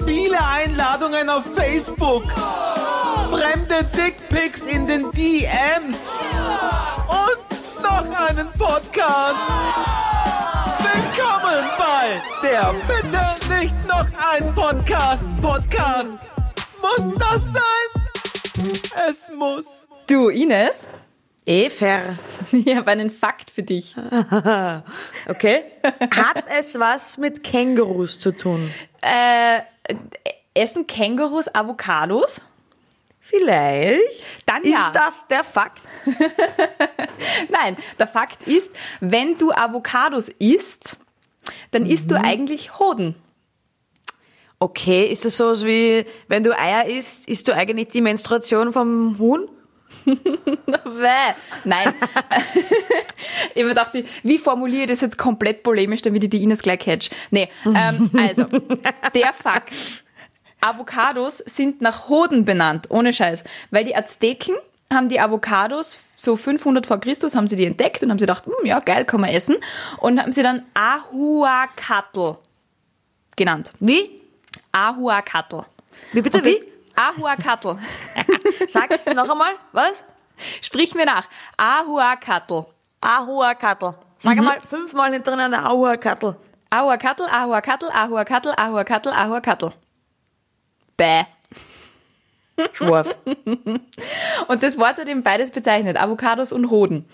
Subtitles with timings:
[0.00, 2.24] Spieleeinladungen auf Facebook.
[3.30, 6.12] Fremde Dickpics in den DMs.
[7.06, 9.42] Und noch einen Podcast.
[10.78, 15.26] Willkommen bei der Bitte nicht noch ein Podcast.
[15.42, 16.14] Podcast.
[16.80, 18.72] Muss das sein?
[19.08, 19.86] Es muss.
[20.08, 20.88] Du, Ines,
[21.44, 22.18] Efer.
[22.52, 23.94] ich habe einen Fakt für dich.
[25.28, 25.62] Okay.
[25.82, 28.72] Hat es was mit Kängurus zu tun?
[29.00, 29.60] Äh,
[30.54, 32.40] essen Kängurus Avocados?
[33.20, 34.26] Vielleicht.
[34.46, 34.92] Dann Ist ja.
[34.92, 35.82] das der Fakt?
[37.48, 40.96] Nein, der Fakt ist, wenn du Avocados isst,
[41.70, 43.14] dann isst du eigentlich Hoden.
[44.58, 49.18] Okay, ist das so wie, wenn du Eier isst, isst du eigentlich die Menstruation vom
[49.18, 49.48] Huhn?
[51.64, 51.94] Nein.
[53.54, 53.92] ich habe mir gedacht,
[54.22, 57.10] wie formuliere ich das jetzt komplett polemisch, damit ich die Ines gleich catch?
[57.30, 58.44] Nee, ähm, also,
[59.14, 59.72] der Fakt.
[60.60, 63.44] Avocados sind nach Hoden benannt, ohne Scheiß.
[63.70, 64.56] Weil die Azteken
[64.92, 68.44] haben die Avocados, so 500 vor Christus, haben sie die entdeckt und haben sie gedacht,
[68.46, 69.56] hm, ja, geil, kann man essen.
[69.98, 72.36] Und haben sie dann Ahuacatl
[73.36, 73.72] genannt.
[73.80, 74.20] Wie?
[74.72, 75.64] Ahuacatl.
[76.12, 76.60] Wie bitte, Und wie?
[76.94, 77.78] Ahuacatl.
[78.66, 79.54] Sag's noch einmal.
[79.72, 80.04] Was?
[80.62, 81.28] Sprich mir nach.
[81.56, 82.66] Ahuacatl.
[83.00, 83.94] Ahuacatl.
[84.18, 86.36] Sag einmal fünfmal hintereinander Ahuacatl.
[86.70, 89.72] Ahuacatl, Ahuacatl, Ahuacatl, Ahuacatl, Ahuacatl.
[90.96, 91.24] Bäh.
[92.74, 93.16] Schwarf.
[94.48, 97.08] Und das Wort hat eben beides bezeichnet, Avocados und Hoden.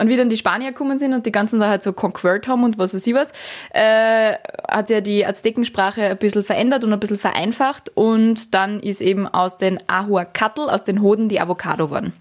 [0.00, 2.64] Und wie dann die Spanier gekommen sind und die ganzen da halt so conquert haben
[2.64, 3.32] und was weiß ich was,
[3.74, 4.34] äh,
[4.66, 9.02] hat sich ja die Aztekensprache ein bisschen verändert und ein bisschen vereinfacht und dann ist
[9.02, 12.14] eben aus den Ahuacatl, aus den Hoden, die Avocado geworden.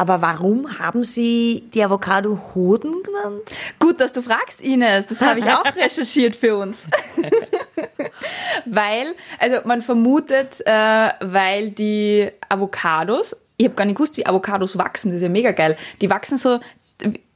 [0.00, 3.42] Aber warum haben sie die Avocado Hoden genannt?
[3.78, 5.06] Gut, dass du fragst, Ines.
[5.08, 6.86] Das habe ich auch recherchiert für uns.
[8.64, 14.78] weil, also man vermutet, äh, weil die Avocados, ich habe gar nicht gewusst, wie Avocados
[14.78, 15.76] wachsen, das ist ja mega geil.
[16.00, 16.60] Die wachsen so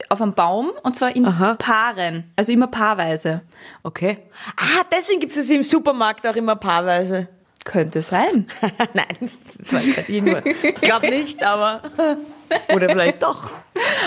[0.08, 1.56] auf einem Baum und zwar in Aha.
[1.56, 3.42] Paaren, also immer paarweise.
[3.82, 4.18] Okay.
[4.56, 7.28] Ah, deswegen gibt es im Supermarkt auch immer paarweise.
[7.64, 8.46] Könnte sein.
[8.94, 10.44] Nein, das war ich nur.
[10.46, 11.82] Ich glaube nicht, aber.
[12.74, 13.50] Oder vielleicht doch.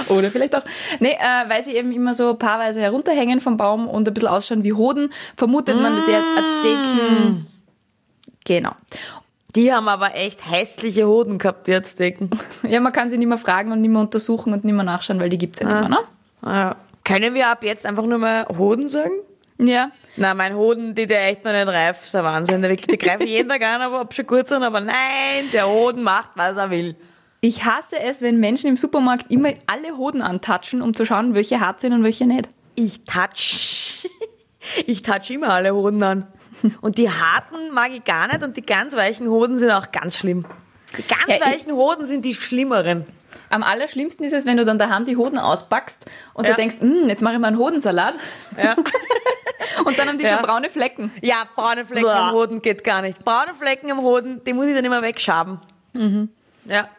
[0.09, 0.63] Oder vielleicht auch.
[0.99, 4.63] Nee, äh, weil sie eben immer so paarweise herunterhängen vom Baum und ein bisschen ausschauen
[4.63, 7.47] wie Hoden, vermutet man, dass sie Azteken.
[8.45, 8.71] Genau.
[9.57, 12.29] Die haben aber echt hässliche Hoden gehabt, die Azteken.
[12.63, 15.19] Ja, man kann sie nicht mehr fragen und nicht mehr untersuchen und nicht mehr nachschauen,
[15.19, 16.07] weil die gibt's ja nicht mehr, ne?
[16.43, 19.13] Ah, Können wir ab jetzt einfach nur mal Hoden sagen?
[19.57, 19.89] Ja.
[20.15, 22.61] Na, mein Hoden, die der echt noch nicht reif, ist der Wahnsinn.
[22.61, 25.49] Der wirklich, die greife ich jeden Tag an, aber ob schon kurz sind, aber nein,
[25.51, 26.95] der Hoden macht, was er will.
[27.41, 31.59] Ich hasse es, wenn Menschen im Supermarkt immer alle Hoden antatschen, um zu schauen, welche
[31.59, 32.49] hart sind und welche nicht.
[32.75, 34.07] Ich touch.
[34.85, 36.27] Ich touch immer alle Hoden an.
[36.81, 40.15] Und die harten mag ich gar nicht und die ganz weichen Hoden sind auch ganz
[40.17, 40.45] schlimm.
[40.97, 43.05] Die ganz Ja, ich- weichen Hoden sind die schlimmeren.
[43.49, 46.51] Am allerschlimmsten ist es, wenn du dann daheim die Hoden auspackst und Ja.
[46.51, 48.15] du denkst, "Hm, jetzt mache ich mal einen Hodensalat
[48.61, 48.75] Ja.
[49.85, 50.35] und dann haben die Ja.
[50.37, 51.11] schon braune Flecken.
[51.21, 52.15] Ja, braune Flecken Boah.
[52.15, 53.23] am Hoden geht gar nicht.
[53.23, 55.59] Braune Flecken am Hoden, die muss ich dann immer wegschaben.
[56.65, 56.89] Ja.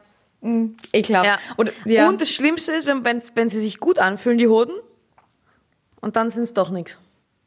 [0.92, 1.26] Ekelhaft.
[1.26, 1.38] ja.
[1.56, 2.08] Oder, ja.
[2.08, 4.75] Und das Schlimmste ist, wenn, wenn, wenn sie sich gut anfühlen, die Hoden,
[6.00, 6.96] und dann sind es doch nichts.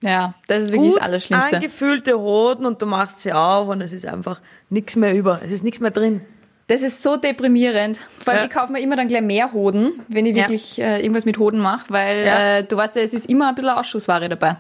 [0.01, 1.55] Ja, das ist wirklich Gut das Allerschlimmste.
[1.57, 5.39] angefühlte Hoden und du machst sie auf und es ist einfach nichts mehr über.
[5.45, 6.21] Es ist nichts mehr drin.
[6.67, 7.99] Das ist so deprimierend.
[8.19, 8.47] Vor allem, Ja.
[8.47, 10.43] ich kaufe mir immer dann gleich mehr Hoden, wenn ich Ja.
[10.43, 12.57] wirklich äh, irgendwas mit Hoden mache, weil Ja.
[12.57, 14.55] äh, du weißt ja, es ist immer ein bisschen Ausschussware dabei.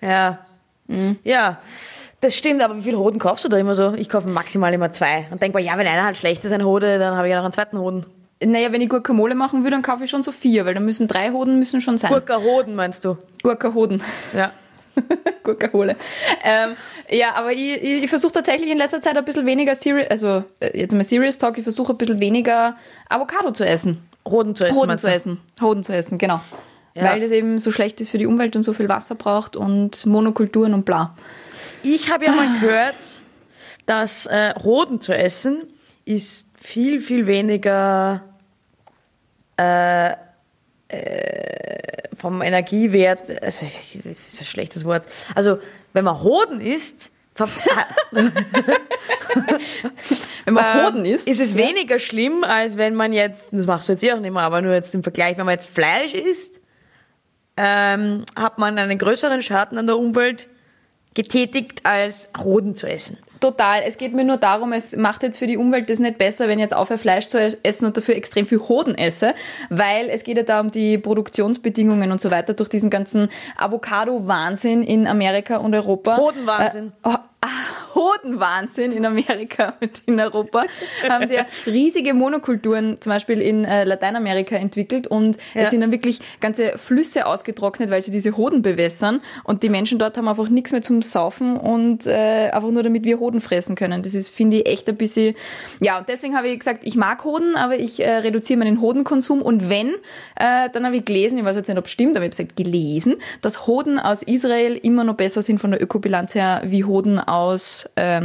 [0.00, 0.38] Ja.
[0.86, 1.18] Mhm.
[1.24, 1.58] Ja.
[2.20, 3.94] Das stimmt, aber wie viele Hoden kaufst du da immer so?
[3.94, 5.26] Ich kaufe maximal immer zwei.
[5.30, 7.36] Und denk mal, ja, wenn einer halt schlecht ist, ein Hode, dann habe ich ja
[7.36, 8.06] noch einen zweiten Hoden.
[8.44, 11.06] Naja, wenn ich Guacamole machen will, dann kaufe ich schon so vier, weil dann müssen
[11.08, 12.10] drei Hoden müssen schon sein.
[12.10, 13.16] Gurka Hoden meinst du?
[13.42, 14.02] Gurka-Hoden.
[14.34, 14.50] Ja.
[15.42, 15.96] Guacamole.
[16.44, 16.74] Ähm,
[17.10, 20.44] ja, aber ich, ich, ich versuche tatsächlich in letzter Zeit ein bisschen weniger Serious, also
[20.60, 22.76] äh, jetzt mal Serious Talk, ich versuche ein bisschen weniger
[23.08, 24.02] Avocado zu essen.
[24.28, 24.76] Hoden zu essen.
[24.76, 25.38] Hoden meinst zu essen.
[25.60, 26.40] Hoden zu essen, genau.
[26.94, 27.04] Ja.
[27.04, 30.04] Weil das eben so schlecht ist für die Umwelt und so viel Wasser braucht und
[30.04, 31.16] Monokulturen und bla.
[31.82, 32.96] Ich habe ja mal gehört,
[33.86, 35.62] dass äh, Hoden zu essen
[36.04, 38.22] ist viel, viel weniger
[39.56, 40.10] äh,
[40.88, 45.04] äh, vom Energiewert, also, das ist ein schlechtes Wort.
[45.34, 45.58] Also,
[45.92, 47.10] wenn man Hoden isst,
[50.44, 51.58] Wenn man ähm, Hoden isst, ist es ja.
[51.58, 54.60] weniger schlimm, als wenn man jetzt, das machst du jetzt eh auch nicht mehr, aber
[54.60, 56.60] nur jetzt im Vergleich, wenn man jetzt Fleisch isst,
[57.56, 60.48] ähm, hat man einen größeren Schaden an der Umwelt
[61.14, 63.18] getätigt, als Hoden zu essen.
[63.42, 63.82] Total.
[63.84, 66.60] Es geht mir nur darum, es macht jetzt für die Umwelt das nicht besser, wenn
[66.60, 69.34] ich jetzt aufhöre, Fleisch zu essen und dafür extrem viel Hoden esse,
[69.68, 74.84] weil es geht ja da um die Produktionsbedingungen und so weiter durch diesen ganzen Avocado-Wahnsinn
[74.84, 76.18] in Amerika und Europa.
[76.18, 76.92] Hodenwahnsinn.
[77.04, 77.16] Äh, oh,
[77.94, 80.64] Hodenwahnsinn in Amerika und in Europa,
[81.08, 85.62] haben sie ja riesige Monokulturen zum Beispiel in äh, Lateinamerika entwickelt und Ja.
[85.62, 89.98] es sind dann wirklich ganze Flüsse ausgetrocknet, weil sie diese Hoden bewässern und die Menschen
[89.98, 93.74] dort haben einfach nichts mehr zum Saufen und äh, einfach nur damit wir Hoden fressen
[93.76, 94.02] können.
[94.02, 95.34] Das ist, finde ich, echt ein bisschen,
[95.80, 99.42] ja, und deswegen habe ich gesagt, ich mag Hoden, aber ich äh, reduziere meinen Hodenkonsum
[99.42, 99.88] und wenn,
[100.36, 102.44] äh, dann habe ich gelesen, ich weiß jetzt nicht, ob es stimmt, aber ich habe
[102.44, 106.84] gesagt, gelesen, dass Hoden aus Israel immer noch besser sind von der Ökobilanz her wie
[106.84, 108.22] Hoden aus äh,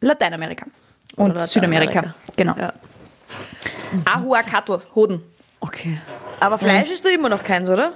[0.00, 0.66] Lateinamerika
[1.16, 2.00] und Oder Südamerika.
[2.00, 2.34] Lateinamerika.
[2.36, 2.56] Genau.
[2.56, 2.72] Ja.
[4.04, 5.22] Ahuacatl, Hoden.
[5.60, 5.98] Okay.
[6.40, 7.92] Aber Fleisch ist du immer noch keins, oder?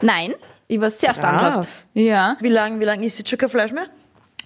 [0.00, 0.34] Nein,
[0.68, 1.68] ich war sehr standhaft.
[1.94, 2.36] Ja.
[2.40, 3.86] Wie lange wie lang isst du schon kein Fleisch mehr?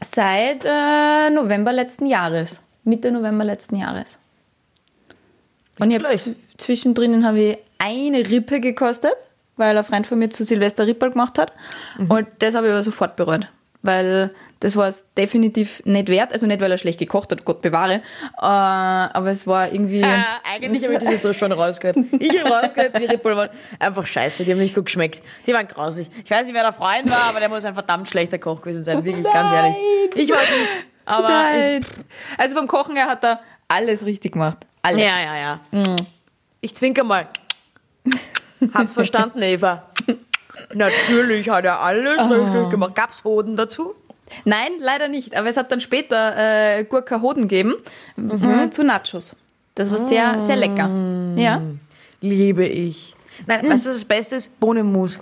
[0.03, 2.63] Seit äh, November letzten Jahres.
[2.85, 4.19] Mitte November letzten Jahres.
[5.79, 9.15] Und ich hab zwischendrin habe ich eine Rippe gekostet,
[9.57, 11.53] weil ein Freund von mir zu Silvester Rippel gemacht hat.
[11.99, 12.11] Mhm.
[12.11, 13.49] Und das habe ich aber sofort bereut.
[13.87, 16.33] Weil das war es definitiv nicht wert.
[16.33, 17.95] Also nicht, weil er schlecht gekocht hat, Gott bewahre.
[17.95, 20.03] Äh, aber es war irgendwie.
[20.03, 21.99] Ah, eigentlich habe ich das jetzt so schon rausgehört.
[22.19, 25.23] Ich habe rausgehört, die Rippel waren einfach scheiße, die haben nicht gut geschmeckt.
[25.47, 26.09] Die waren grausig.
[26.25, 28.83] Ich weiß nicht, wer der Freund war, aber der muss ein verdammt schlechter Koch gewesen
[28.83, 29.05] sein.
[29.05, 29.75] Wirklich, ganz Nein.
[29.75, 30.23] ehrlich.
[30.23, 30.71] Ich weiß nicht.
[31.05, 31.87] Aber Nein.
[32.37, 34.59] Also vom Kochen her hat er alles richtig gemacht.
[34.83, 35.01] Alles.
[35.01, 35.37] Ja, ja,
[35.73, 35.97] ja.
[36.61, 37.29] Ich zwinker mal.
[38.73, 39.91] Hab's verstanden, Eva.
[40.77, 42.95] Natürlich hat er alles richtig gemacht.
[42.95, 43.95] Gab's Hoden dazu?
[44.45, 45.37] Nein, leider nicht.
[45.37, 47.75] Aber es hat dann später äh, Gurka Hoden gegeben
[48.19, 49.37] äh, zu Nachos.
[49.75, 50.89] Das war sehr, sehr lecker.
[51.37, 51.63] Ja.
[52.21, 53.15] Liebe ich.
[53.47, 54.59] Nein, weißt du, was das Beste ist?
[54.59, 55.19] Bohnenmus.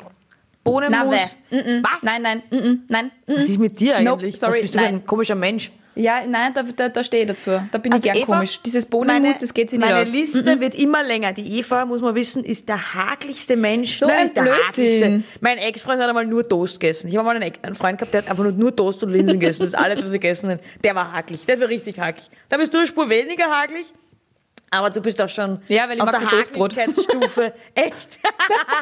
[0.62, 1.36] Bohnenmus.
[1.50, 1.82] mm.
[1.82, 2.02] Was?
[2.02, 2.42] Nein, nein,
[2.88, 3.10] nein.
[3.26, 3.32] mm.
[3.36, 4.38] Was ist mit dir Nope, eigentlich?
[4.38, 4.94] sorry, was bist du nein.
[4.94, 5.70] ein komischer Mensch?
[5.96, 7.50] Ja, nein, da, da, da stehe ich dazu.
[7.70, 8.60] Da bin Also ich gern Eva, komisch.
[8.64, 10.10] Dieses Bohnenmus, das geht sich nicht Meine aus.
[10.10, 11.32] Liste wird immer länger.
[11.32, 13.98] Die Eva, muss man wissen, ist der haglichste Mensch.
[13.98, 15.22] So ein nicht der haglichste.
[15.40, 17.08] Mein Ex-Freund hat einmal nur Toast gegessen.
[17.08, 19.62] Ich habe mal einen, Freund gehabt, der hat einfach nur, nur Toast und Linsen gegessen.
[19.62, 20.60] Das ist alles, was er gegessen hat.
[20.82, 21.46] Der war hakelig.
[21.46, 22.28] Der war richtig hakelig.
[22.48, 23.86] Da bist du eine Spur weniger hakelig.
[24.74, 26.20] Aber du bist auch schon Ja, weil ich auf der.
[26.20, 27.52] Hakelichkeitsstufe.
[27.74, 28.18] Echt?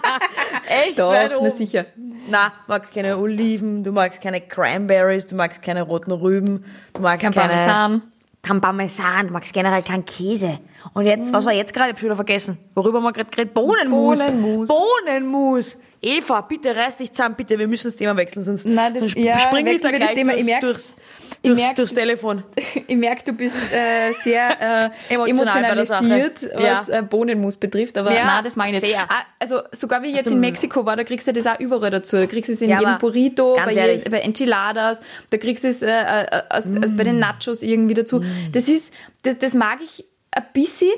[0.87, 0.99] Echt?
[0.99, 1.51] Doch, weit na oben.
[1.51, 1.87] sicher.
[2.29, 7.25] Na, magst keine Oliven, du magst keine Cranberries, du magst keine roten Rüben, du magst
[7.25, 7.55] Kein keine...
[7.55, 8.03] Parmesan.
[8.45, 10.59] Kein Parmesan, du magst generell keinen Käse.
[10.95, 11.91] Und jetzt, was war jetzt gerade?
[11.91, 12.59] Ich hab schon wieder vergessen.
[12.75, 13.55] Worüber haben wir gerade geredet?
[13.55, 14.19] Bohnenmus.
[14.19, 14.69] Bohnenmus.
[14.69, 15.77] Bohnenmus.
[16.01, 17.57] Eva, bitte reiß dich zusammen, bitte.
[17.57, 20.09] Wir müssen das Thema wechseln, sonst, Nein, das- sonst ja, springe ich da wir das
[20.11, 20.35] gleich Thema.
[20.35, 20.97] Ich durchs,
[21.43, 22.43] durchs, merk- durchs Telefon.
[22.87, 28.25] Ich merke, du bist äh, sehr äh, Emotional emotionalisiert, was äh, Bohnenmus betrifft, aber Ja,
[28.27, 28.87] nein, das mag ich nicht.
[28.93, 29.03] sehr.
[29.09, 31.91] Ah, also sogar wie ich jetzt in Mexiko war, da kriegst du das auch überall
[31.91, 32.17] dazu.
[32.17, 35.01] Da kriegst du es in Ja, jedem Burrito, bei, bei Enchiladas,
[35.31, 38.23] da kriegst du es äh, äh, aus, äh, bei den Nachos irgendwie dazu.
[38.53, 38.93] Das ist,
[39.23, 40.93] das, das mag ich ein bisschen,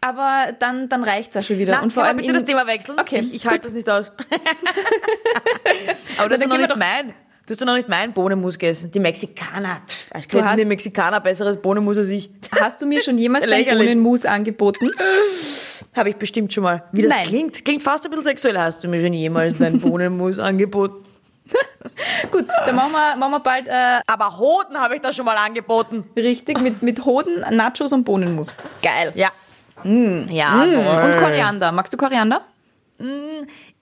[0.00, 1.72] aber dann, dann reicht es auch schon wieder.
[1.72, 2.98] Na, Und vor allem bitte das Thema wechseln?
[2.98, 4.12] Okay, Ich, ich halte das nicht aus.
[6.18, 7.12] Aber das ist noch nicht doch- mein.
[7.46, 8.90] Du hast doch noch nicht mein Bohnenmus gegessen.
[8.90, 9.82] Die Mexikaner.
[9.86, 12.30] Pff, als hast- die Mexikaner besseres Bohnenmus als ich.
[12.58, 13.88] Hast du mir schon jemals dein Lächerlich.
[13.88, 14.90] Bohnenmus angeboten?
[15.94, 16.84] Habe ich bestimmt schon mal.
[16.92, 17.26] Wie das Nein.
[17.26, 17.64] klingt.
[17.64, 18.58] Klingt fast ein bisschen sexuell.
[18.58, 21.04] Hast du mir schon jemals dein Bohnenmus angeboten?
[22.32, 25.36] Gut, dann machen wir, machen wir bald äh, Aber Hoden habe ich da schon mal
[25.36, 26.04] angeboten.
[26.16, 28.54] richtig mit, mit Hoden, Nachos und Bohnenmus.
[28.82, 29.12] Geil.
[29.14, 29.30] Ja.
[29.84, 31.04] Ja, Mm.
[31.04, 31.70] Und Koriander.
[31.72, 32.40] Magst du Koriander?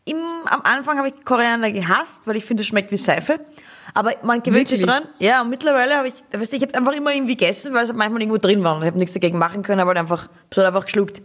[0.05, 0.17] Im,
[0.47, 3.39] am Anfang habe ich Koriander gehasst, weil ich finde, es schmeckt wie Seife.
[3.95, 5.05] Aber man gewöhnt sich dran.
[5.19, 7.93] Ja, und mittlerweile habe ich, weißt du, ich habe einfach immer irgendwie gegessen, weil es
[7.93, 8.77] manchmal irgendwo drin war.
[8.77, 11.23] Und ich habe nichts dagegen machen können, aber halt einfach, es hat einfach geschluckt.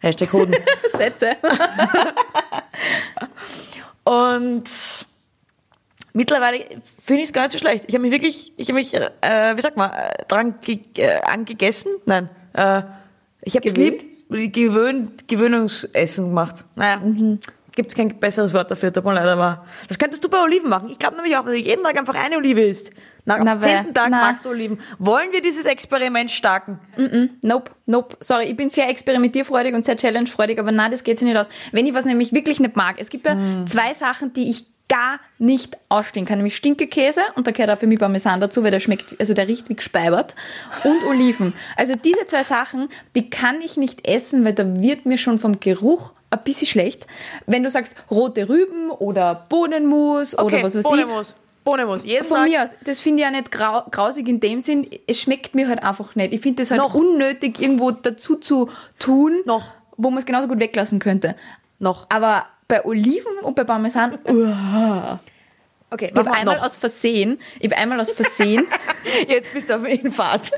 [0.00, 0.54] Hashtag Hoden.
[0.96, 1.36] Sätze.
[4.04, 4.64] Und
[6.12, 6.58] mittlerweile
[7.02, 7.84] finde ich es gar nicht so schlecht.
[7.86, 11.22] Ich habe mich wirklich, ich habe mich, äh, wie sagt man, äh, dran ge äh,
[11.22, 11.90] angegessen?
[12.04, 12.28] Nein.
[12.52, 12.82] Äh,
[13.42, 16.64] ich habe es lieb, gewöhnt, Gewöhnungsessen gemacht.
[16.76, 17.00] Naja,
[17.74, 20.68] gibt es kein besseres Wort dafür, tut mir leid, aber das könntest du bei Oliven
[20.68, 20.88] machen.
[20.90, 22.90] Ich glaube nämlich auch, dass du jeden Tag einfach eine Olive isst.
[23.24, 23.94] Nach Na, dem zehnten.
[23.94, 24.20] Tag Na.
[24.20, 24.78] magst du Oliven.
[24.98, 26.78] Wollen wir dieses Experiment starten?
[27.42, 28.16] Nope, nope.
[28.20, 31.48] Sorry, ich bin sehr experimentierfreudig und sehr challengefreudig, aber nein, das geht sich nicht aus.
[31.72, 35.18] Wenn ich was nämlich wirklich nicht mag, es gibt ja zwei Sachen, die ich gar
[35.38, 38.80] nicht ausstehen kann, nämlich Stinkekäse und da gehört auch für mich Parmesan dazu, weil der
[38.80, 40.34] schmeckt, also der riecht wie gespeibert
[40.84, 41.54] und Oliven.
[41.76, 45.58] Also diese zwei Sachen, die kann ich nicht essen, weil da wird mir schon vom
[45.58, 47.06] Geruch ein bisschen schlecht.
[47.46, 51.34] Wenn du sagst rote Rüben oder Bohnenmus oder was weiß ich, Bohnenmus.
[51.64, 52.04] Bohnenmus.
[52.04, 52.48] Jeden von Tag.
[52.48, 55.66] mir aus, das finde ich ja nicht grau, grausig in dem Sinn, es schmeckt mir
[55.68, 56.34] halt einfach nicht.
[56.34, 56.94] Ich finde das halt Noch.
[56.94, 59.72] unnötig, irgendwo dazu zu tun, Noch.
[59.96, 61.36] wo man es genauso gut weglassen könnte.
[61.78, 62.06] Noch.
[62.10, 65.20] Aber bei Oliven und bei Parmesan, uah.
[65.90, 66.64] Okay, ich habe einmal noch.
[66.64, 68.66] aus Versehen, ich habe einmal aus Versehen,
[69.28, 70.50] Jetzt bist du auf Infahrt.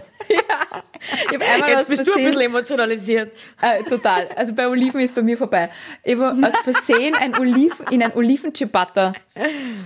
[1.29, 3.33] Ich habe einmal Jetzt bist du ein bisschen Versehen, emotionalisiert.
[3.61, 5.69] äh, total, also bei Oliven ist bei mir vorbei.
[6.05, 9.13] Ich habe aus Versehen ein Oliven, in ein Oliven-Ciabatta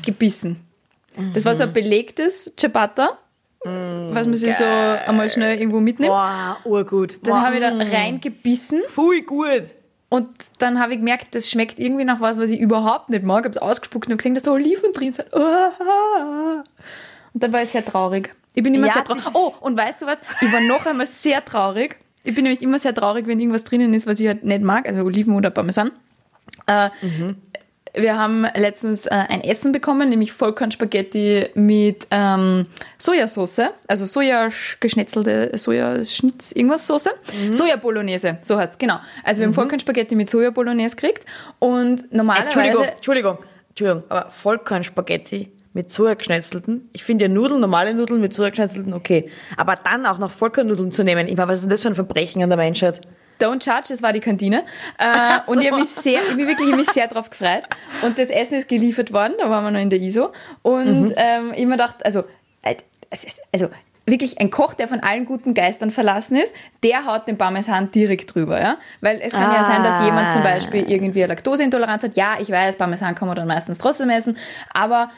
[0.05, 0.67] gebissen.
[1.35, 3.19] Das war so ein belegtes Ciabatta
[3.63, 6.13] was man sich so einmal schnell irgendwo mitnimmt.
[6.13, 7.19] Boah, urgut.
[7.23, 9.65] Dann Boah, habe ich da reingebissen Voll gut.
[10.09, 13.41] und dann habe ich gemerkt, das schmeckt irgendwie nach was, was ich überhaupt nicht mag.
[13.41, 15.29] Ich habe es ausgespuckt und gesehen, dass da Oliven drin sind.
[17.33, 18.35] Und dann war ich sehr traurig.
[18.55, 19.25] Ich bin immer Ja, sehr traurig.
[19.35, 20.21] Oh, und weißt du was?
[20.41, 21.97] Ich war noch einmal sehr traurig.
[22.25, 24.87] Ich bin nämlich immer sehr traurig, wenn irgendwas drinnen ist, was ich halt nicht mag,
[24.87, 25.91] also Oliven oder Parmesan.
[26.67, 26.91] Äh,
[27.95, 32.67] Wir haben letztens äh, ein Essen bekommen, nämlich Vollkornspaghetti mit ähm,
[32.99, 37.11] Sojasauce, also Soja geschnetzelte Sojaschnitz, irgendwas Soße.
[37.51, 39.01] Soja Bolognese, so heißt genau.
[39.25, 41.25] Also wir haben Vollkornspaghetti mit Soja Bolognese gekriegt
[41.59, 43.39] und normalerweise Entschuldigung, Entschuldigung,
[43.71, 46.91] Entschuldigung, aber Vollkornspaghetti mit Sojageschnetzelten.
[46.93, 49.31] Ich finde ja Nudeln, normale Nudeln mit Sojageschnetzelten okay.
[49.57, 51.95] Aber dann auch noch Vollkornnudeln zu nehmen, ich meine, was ist denn das für ein
[51.95, 53.01] Verbrechen an der Menschheit?
[53.41, 54.65] Don't Charge, das war die Kantine.
[54.99, 57.65] Äh, Und ich habe mich sehr, ich mich wirklich ich mich sehr drauf gefreut.
[58.03, 60.31] Und das Essen ist geliefert worden, da waren wir noch in der ISO.
[60.63, 62.25] Und ähm, ich mir gedacht, also,
[62.63, 62.77] äh,
[63.53, 63.69] also
[64.07, 68.35] wirklich ein Koch, der von allen guten Geistern verlassen ist, der haut den Parmesan direkt
[68.35, 68.77] drüber, ja?
[69.01, 72.17] Weil es kann ja sein, dass jemand zum Beispiel irgendwie eine Laktoseintoleranz hat.
[72.17, 74.37] Ja, ich weiß, Parmesan kann man dann meistens trotzdem essen,
[74.73, 75.11] aber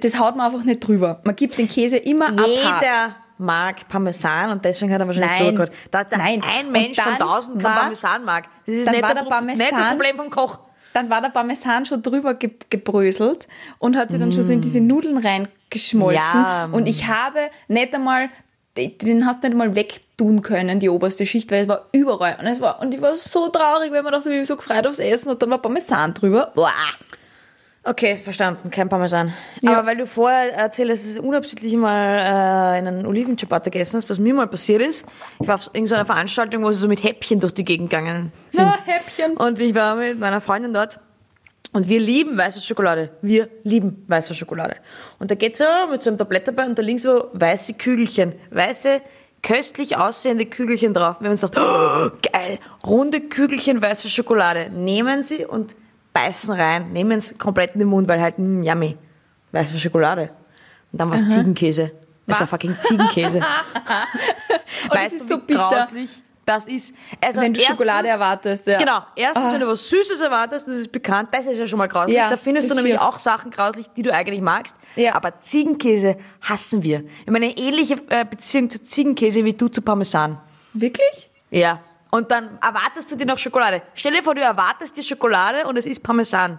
[0.00, 1.20] das haut man einfach nicht drüber.
[1.24, 2.46] Man gibt den Käse immer apart.
[2.46, 5.46] Jeder mag Parmesan und deswegen hat er wahrscheinlich Nein.
[5.54, 5.72] drüber gehabt.
[5.94, 6.42] Dass, dass Nein.
[6.44, 9.90] ein Mensch von tausend kein Parmesan mag, das ist nicht, der Pro- nicht das Parmesan-
[9.90, 10.58] Problem vom Koch.
[10.92, 13.46] dann war der Parmesan schon drüber ge gebröselt
[13.78, 16.40] und hat sich dann schon so in diese Nudeln reingeschmolzen.
[16.40, 16.68] Ja.
[16.72, 18.28] Und ich habe nicht einmal,
[18.76, 22.36] den hast du nicht einmal wegtun können, die oberste Schicht, weil es war überall.
[22.40, 24.84] Und, es war, und ich war so traurig, weil man dachte, ich bin so gefreut
[24.86, 26.50] aufs Essen und dann war Parmesan drüber.
[26.56, 26.72] Boah.
[27.88, 29.32] Okay, verstanden, kein Parmesan.
[29.62, 29.78] Ja.
[29.78, 34.10] Aber weil du vorher erzählt hast, dass du unabsichtlich mal äh, einen Oliven-Ciabatta gegessen hast,
[34.10, 35.06] was mir mal passiert ist,
[35.40, 38.64] ich war auf irgendeiner Veranstaltung, wo sie so mit Häppchen durch die Gegend gegangen sind.
[38.64, 39.38] Na, Häppchen.
[39.38, 41.00] Und ich war mit meiner Freundin dort
[41.72, 43.08] und wir lieben weiße Schokolade.
[43.22, 44.76] Wir lieben weiße Schokolade.
[45.18, 48.34] Und da geht's so mit so einem Tablett dabei und da liegen so weiße Kügelchen,
[48.50, 49.00] weiße,
[49.42, 51.20] köstlich aussehende Kügelchen drauf.
[51.20, 54.68] Wir haben uns gedacht, oh, geil, runde Kügelchen weiße Schokolade.
[54.68, 55.74] Nehmen sie und
[56.12, 58.96] beißen rein, nehmen es komplett in den Mund, weil halt, mh, yummy,
[59.52, 60.30] weiße Schokolade.
[60.92, 61.92] Und dann war es Ziegenkäse.
[62.26, 62.50] Es war Was?
[62.50, 63.38] fucking Ziegenkäse.
[64.90, 65.68] Und das ist so bitter.
[65.70, 66.10] grauslich
[66.44, 68.78] Das ist, also Wenn du erstens- Schokolade erwartest, ja.
[68.78, 69.00] Genau.
[69.16, 69.52] Erstens, Ah.
[69.52, 72.16] wenn du was Süßes erwartest, das ist bekannt, das ist ja schon mal grauslich.
[72.16, 73.02] Ja, da findest du nämlich schier.
[73.06, 74.74] auch Sachen grauslich, die du eigentlich magst.
[74.96, 75.14] Ja.
[75.14, 77.00] Aber Ziegenkäse hassen wir.
[77.02, 80.38] Wir haben eine ähnliche äh, Beziehung zu Ziegenkäse wie du zu Parmesan.
[80.72, 81.30] Wirklich?
[81.50, 81.80] Ja.
[82.10, 83.82] Und dann erwartest du dir noch Schokolade.
[83.94, 86.58] Stell dir vor, du erwartest dir Schokolade und es ist Parmesan.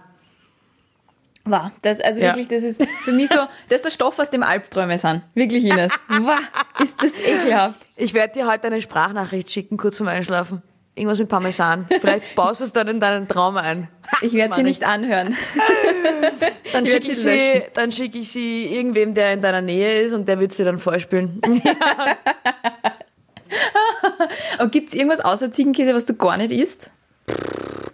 [1.44, 2.26] Wow, das, also Ja.
[2.28, 3.38] wirklich, das ist für mich so,
[3.68, 5.22] das ist der Stoff, aus dem Albträume sind.
[5.34, 5.92] Wirklich, Ines.
[6.20, 6.38] Wow,
[6.80, 7.80] ist das ekelhaft.
[7.96, 10.62] Ich werde dir heute eine Sprachnachricht schicken, kurz vorm Einschlafen.
[10.94, 11.86] Irgendwas mit Parmesan.
[11.88, 13.88] Vielleicht baust du es dann in deinen Traum ein.
[14.20, 15.34] Ich werde sie nicht anhören.
[16.72, 20.28] Dann schicke ich, sie dann schick ich sie irgendwem, der in deiner Nähe ist und
[20.28, 21.40] der wird sie dann vorspielen.
[24.58, 26.90] Und gibt es irgendwas außer Ziegenkäse, was du gar nicht isst?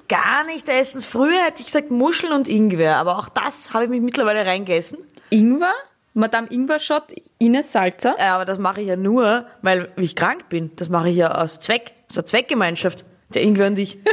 [0.09, 1.00] Gar nicht essen.
[1.00, 4.99] Früher hätte ich gesagt Muscheln und Ingwer, aber auch das habe ich mich mittlerweile reingegessen.
[5.30, 5.73] Ingwer?
[6.14, 8.14] Madame Ingwer-Shot, Ines Salzer.
[8.18, 10.71] Äh, Aber das mache ich ja nur, weil ich krank bin.
[10.76, 11.92] Das mache ich ja aus Zweck.
[12.11, 13.04] So eine Zweckgemeinschaft.
[13.35, 13.99] Der Ingwer und ich.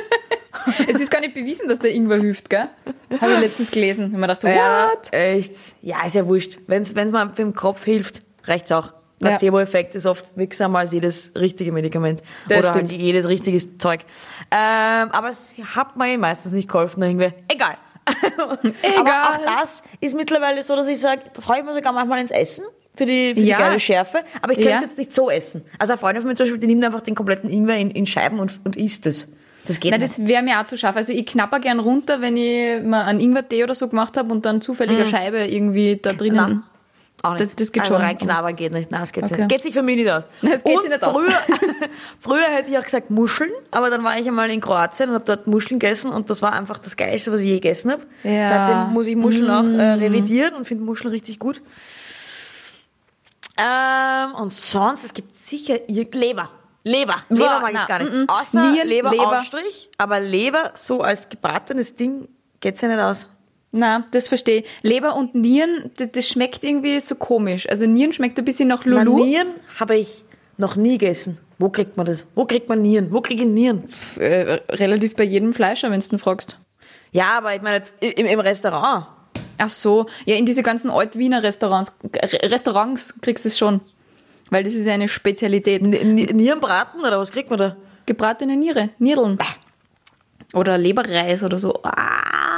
[0.87, 2.69] Es ist gar nicht bewiesen, dass der Ingwer hilft, gell?
[3.19, 4.05] Habe ich letztens gelesen.
[4.05, 5.11] Ich mir gedacht so, Ja, what?
[5.11, 5.51] echt.
[5.81, 6.59] Ja, ist ja wurscht.
[6.67, 8.93] Wenn es mal für den Kopf hilft, reicht's auch.
[9.29, 12.21] Placebo-Effekt ist oft wirksamer als jedes richtige Medikament.
[12.47, 12.89] Das Oder stimmt.
[12.91, 14.01] halt jedes richtiges Zeug.
[14.51, 14.57] Ähm,
[15.11, 17.31] aber es hat mir meistens nicht geholfen, irgendwie.
[17.47, 17.77] Egal.
[18.21, 18.57] Egal.
[18.99, 22.19] Aber auch das ist mittlerweile so, dass ich sage, das haue ich mir sogar manchmal
[22.19, 22.65] ins Essen.
[22.95, 23.55] Für die, für Ja.
[23.57, 24.19] die geile Schärfe.
[24.41, 24.81] Aber ich könnte Ja.
[24.81, 25.63] jetzt nicht so essen.
[25.79, 28.05] Also eine Freundin von mir zum Beispiel, die nimmt einfach den kompletten Ingwer in, in
[28.05, 29.29] Scheiben und, und isst es.
[29.65, 30.19] Das geht Nein, nicht.
[30.19, 30.95] das wäre mir auch zu scharf.
[30.97, 34.45] Also ich knapper gern runter, wenn ich mal einen Ingwer-Tee oder so gemacht habe und
[34.45, 36.63] dann zufällig eine Scheibe irgendwie da drinnen.
[37.25, 37.41] Auch nicht.
[37.45, 38.01] Das- das geht also schon.
[38.03, 38.91] reinknabbern geht nicht.
[38.91, 39.37] Nein, das geht Okay.
[39.37, 39.49] nicht.
[39.49, 40.23] Geht sich für mich nicht aus.
[40.41, 41.13] Nein, das geht und sich nicht aus.
[41.15, 41.31] früher,
[42.19, 45.25] früher hätte ich auch gesagt Muscheln, aber dann war ich einmal in Kroatien und habe
[45.25, 48.03] dort Muscheln gegessen und das war einfach das Geilste, was ich je gegessen habe.
[48.23, 48.45] Ja.
[48.47, 51.61] Seitdem muss ich Muscheln auch äh, revidieren und finde Muscheln richtig gut.
[53.57, 56.49] Ähm, und sonst, es gibt sicher Leber.
[56.83, 57.23] Leber.
[57.29, 58.11] Leber Boah, mag na, ich gar nicht.
[58.11, 58.25] mm, mm.
[58.29, 59.37] Außer Nieren, Leber, Leber.
[59.39, 62.27] Aufstrich, aber Leber so als gebratenes Ding
[62.59, 63.27] geht's ja nicht aus.
[63.75, 64.65] Na, das verstehe ich.
[64.83, 67.67] Leber und Nieren, das, das schmeckt irgendwie so komisch.
[67.67, 69.25] Also Nieren schmeckt ein bisschen nach Na, Lulu.
[69.25, 69.47] Nieren
[69.79, 70.23] habe ich
[70.57, 71.39] noch nie gegessen.
[71.57, 72.27] Wo kriegt man das?
[72.35, 73.11] Wo kriegt man Nieren?
[73.11, 73.83] Wo kriege ich Nieren?
[74.19, 76.57] Äh, relativ bei jedem Fleischer, wenn du fragst.
[77.11, 79.07] Ja, aber ich meine jetzt im, im Restaurant.
[79.57, 83.81] Ach so, ja, in diese ganzen Alt-Wiener Restaurants, Re- Restaurants kriegst du es schon.
[84.51, 85.81] Weil das ist eine Spezialität.
[85.81, 87.75] N Nierenbraten oder was kriegt man da?
[88.05, 89.39] Gebratene Niere, Nierln.
[90.53, 91.79] Oder Leberreis oder so.
[91.83, 92.52] Ah,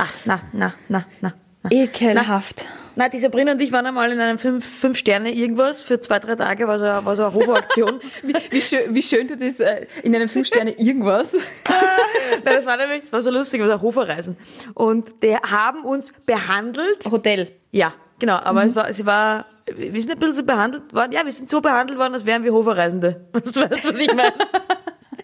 [0.00, 1.32] Na, na, na, na, na.
[1.62, 1.70] na.
[1.70, 2.66] ekelhaft.
[2.96, 6.18] Na, die Sabrina und ich waren einmal in einem fünf, fünf Sterne irgendwas für zwei,
[6.18, 8.00] drei Tage, war so, war so eine Hoferaktion.
[8.22, 11.32] Wie, wie, schön, wie schön du das äh, in einem Fünf-Sterne irgendwas.
[11.68, 14.36] Nein, das war nämlich, das war so lustig, das war Hoferreisen.
[14.74, 17.10] Und die haben uns behandelt.
[17.10, 17.52] Hotel.
[17.70, 21.24] Ja, genau, aber es war, sie war, wir sind ein bisschen so behandelt worden, ja,
[21.24, 23.28] wir sind so behandelt worden, als wären wir Hoferreisende.
[23.32, 24.32] Das weißt was ich meine?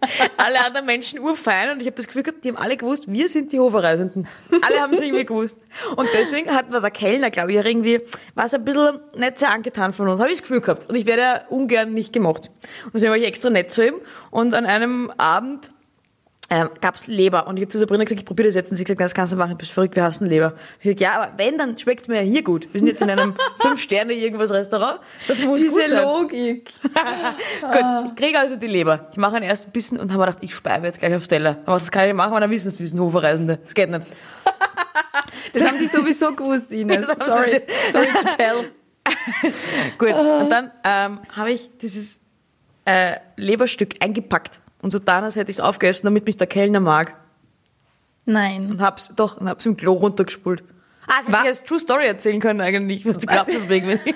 [0.37, 3.29] alle anderen Menschen urfein und ich habe das Gefühl gehabt, die haben alle gewusst, wir
[3.29, 4.27] sind die Hoferreisenden.
[4.63, 5.57] Alle haben es irgendwie gewusst.
[5.97, 8.01] Und deswegen hat mir der Kellner, glaube ich, irgendwie,
[8.35, 10.89] war es ein bisschen nicht sehr angetan von uns, habe ich das Gefühl gehabt.
[10.89, 12.51] Und ich werde ja ungern nicht gemocht.
[12.85, 13.95] Und deswegen war ich extra nett zu ihm
[14.31, 15.71] und an einem Abend
[16.49, 17.47] ähm, gab's Leber.
[17.49, 18.71] Und ich habe zu Sabrina gesagt, ich probiere das jetzt.
[18.71, 20.55] Und sie hat gesagt, das kannst du machen, du bist verrückt, wir hassen Leber.
[20.79, 22.69] Ich gesagt, ja, aber wenn, dann schmeckt's mir ja hier gut.
[22.73, 25.01] Wir sind jetzt in einem Fünf-Sterne-Irgendwas-Restaurant.
[25.27, 26.03] Das muss Diese gut sein.
[26.03, 26.71] Logik.
[27.61, 29.09] Gut, ich kriege also die Leber.
[29.11, 31.59] Ich mache einen ersten Bissen und habe mir gedacht, ich speibe jetzt gleich aufs Teller.
[31.67, 33.59] Aber das kann ich nicht machen, weil dann wissen es, wir sind Hoferreisende.
[33.65, 34.07] Das geht nicht.
[35.53, 37.07] Das haben die sowieso gewusst, Ines.
[37.07, 38.71] Sorry, sorry to tell.
[39.99, 42.21] Gut, und dann ähm, habe ich dieses
[42.85, 46.81] äh, Leberstück eingepackt und so getan, als hätte ich es aufgegessen, damit mich der Kellner
[46.81, 47.15] mag.
[48.25, 48.71] Nein.
[48.71, 50.63] Und hab's doch, und hab's im Klo runtergespult.
[51.07, 53.07] Ah, das hätte ich als True Story erzählen können eigentlich.
[53.07, 54.15] Was du glaubst, deswegen, wenn ich...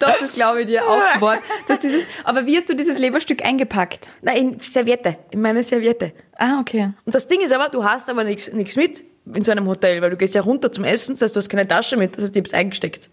[0.00, 1.40] Doch, das glaube ich dir aufs Wort.
[1.68, 4.08] Dass dieses, aber wie hast du dieses Leberstück eingepackt?
[4.20, 6.12] Nein, in Serviette, in meine Serviette.
[6.36, 6.92] Ah, okay.
[7.04, 10.02] Und das Ding ist aber, du hast aber nichts nichts mit in so einem Hotel,
[10.02, 12.24] weil du gehst ja runter zum Essen, das heißt, du hast keine Tasche mit, das
[12.24, 13.10] heißt, ich hab's eingesteckt.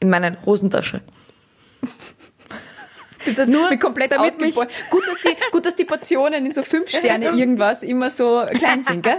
[0.00, 1.02] In meine Hosentasche.
[3.46, 4.68] Nur mit komplett ausgebeult.
[4.90, 8.82] Gut, dass die, gut, dass die Portionen in so fünf Sterne irgendwas immer so klein
[8.82, 9.16] sind, gell?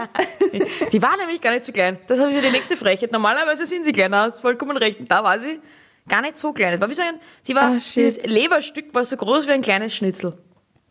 [0.92, 1.98] Die war nämlich gar nicht so klein.
[2.08, 3.12] Das habe ich ja die nächste Frechheit.
[3.12, 5.00] Normalerweise sind sie kleiner, hast vollkommen recht.
[5.08, 5.60] Da war sie
[6.08, 6.72] gar nicht so klein.
[6.72, 7.96] Das war wie so ein, sie war, shit.
[7.98, 10.34] dieses Leberstück war so groß wie ein kleines Schnitzel.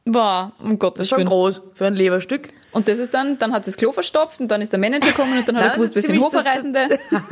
[0.05, 1.29] Boah, um Das Gottes ist schon Willen.
[1.29, 2.49] groß für ein Leberstück.
[2.73, 5.09] Und das ist dann, dann hat sie das Klo verstopft und dann ist der Manager
[5.09, 6.99] gekommen und dann hat er gewusst, wir das ist sind das- Hoferreisende.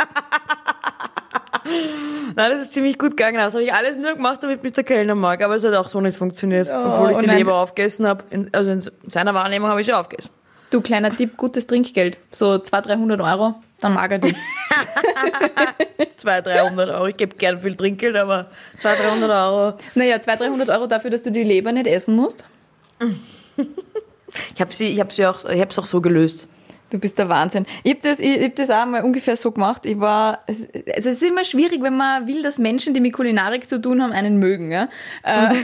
[2.37, 3.39] Nein, das ist ziemlich gut gegangen.
[3.39, 5.42] Das habe ich alles nur gemacht, damit mich der Kellner mag.
[5.42, 6.71] Aber es hat auch so nicht funktioniert.
[6.71, 7.38] obwohl ich oh die nein.
[7.38, 8.25] Leber aufgegessen habe.
[8.53, 10.31] Also in seiner Wahrnehmung habe ich sie aufgegessen.
[10.71, 12.18] Du, kleiner Tipp, gutes Trinkgeld.
[12.31, 14.37] So 200, 300 Euro, dann mag er dich.
[16.16, 17.07] 200, 300 Euro.
[17.09, 19.75] Ich gebe gern viel Trinkgeld, aber 200, 300 Euro.
[19.97, 22.44] Naja, 200, 300 Euro dafür, dass du die Leber nicht essen musst.
[24.55, 26.47] Ich habe sie, ich habe sie auch, ich habe es auch so gelöst.
[26.90, 27.66] Du bist der Wahnsinn.
[27.83, 29.87] Ich habe das, ich hab das auch mal ungefähr so gemacht.
[29.87, 33.12] Ich war, es, also es ist immer schwierig, wenn man will, dass Menschen, die mit
[33.12, 34.70] Kulinarik zu tun haben, einen mögen.
[34.72, 34.88] Ja?
[35.22, 35.55] Äh,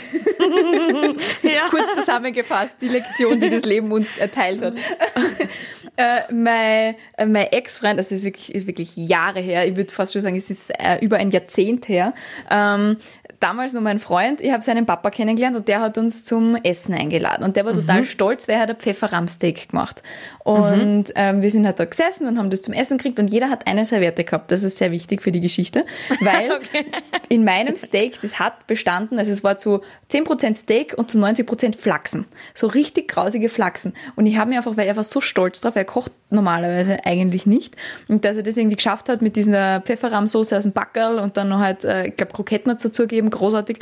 [1.43, 1.63] Ja.
[1.71, 4.75] kurz zusammengefasst, die Lektion, die das Leben uns erteilt hat.
[5.97, 10.13] äh, mein, äh, mein Ex-Freund, das ist wirklich, ist wirklich Jahre her, ich würde fast
[10.13, 12.15] schon sagen, es ist äh, über ein Jahrzehnt her,
[12.51, 12.99] ähm,
[13.47, 16.93] damals noch mein Freund, ich habe seinen Papa kennengelernt und der hat uns zum Essen
[16.95, 17.45] eingeladen.
[17.45, 20.03] Und der war total stolz, weil er hat ein Pfefferrahmsteak gemacht.
[20.43, 23.49] Und ähm, wir sind halt da gesessen und haben das zum Essen gekriegt und jeder
[23.49, 24.51] hat eine Serviette gehabt.
[24.51, 25.85] Das ist sehr wichtig für die Geschichte,
[26.21, 26.59] weil
[27.29, 29.81] in meinem Steak, das hat bestanden, also es war zu
[30.11, 32.27] 10% Steak und zu 90% Flachsen.
[32.53, 33.93] So richtig grausige Flachsen.
[34.17, 37.47] Und ich habe mir einfach, weil er war so stolz drauf, er kocht normalerweise eigentlich
[37.47, 37.77] nicht.
[38.09, 41.49] Und dass er das irgendwie geschafft hat mit dieser Pfefferrahmsoße aus dem Backerl und dann
[41.49, 43.79] noch halt, äh, ich glaube, Kroketten hat dazugegeben, großartig.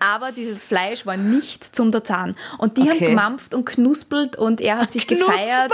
[0.00, 2.36] Aber dieses Fleisch war nicht zum der Zahn.
[2.58, 3.08] Und die haben Okay.
[3.10, 5.72] gemampft und knuspelt und er hat sich gefeiert, Knuspert?